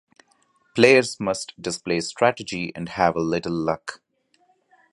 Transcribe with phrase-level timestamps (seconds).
[0.73, 4.01] Players must display strategy and have a little luck.